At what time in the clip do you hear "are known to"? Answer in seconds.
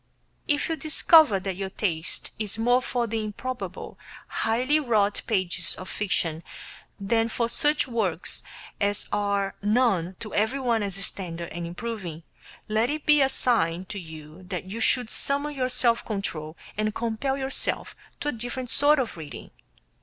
9.11-10.33